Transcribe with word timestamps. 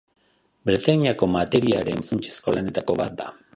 Bretainiako 0.69 1.29
materiaren 1.35 2.03
funtsezko 2.09 2.57
lanetako 2.59 2.99
bat 3.03 3.17
da. 3.23 3.33